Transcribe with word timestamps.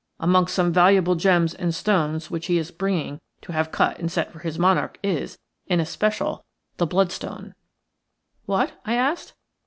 Amongst 0.19 0.55
some 0.55 0.73
valuable 0.73 1.13
gems 1.13 1.53
and 1.53 1.75
stones 1.75 2.31
which 2.31 2.47
he 2.47 2.57
is 2.57 2.71
bringing 2.71 3.21
to 3.43 3.51
have 3.53 3.71
cut 3.71 3.99
and 3.99 4.11
set 4.11 4.33
for 4.33 4.39
his 4.39 4.57
monarch 4.57 4.97
is, 5.03 5.37
in 5.67 5.79
especial, 5.79 6.43
the 6.77 6.87
bloodstone." 6.87 7.53
"What?" 8.47 8.71
I 8.83 8.95
asked. 8.95 9.35